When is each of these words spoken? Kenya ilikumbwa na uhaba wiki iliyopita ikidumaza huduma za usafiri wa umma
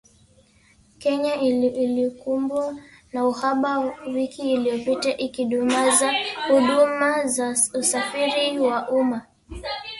Kenya 0.97 1.35
ilikumbwa 1.75 2.75
na 3.13 3.25
uhaba 3.27 3.79
wiki 4.13 4.53
iliyopita 4.53 5.17
ikidumaza 5.17 6.13
huduma 6.47 7.25
za 7.27 7.49
usafiri 7.73 8.59
wa 8.59 8.89
umma 8.89 9.25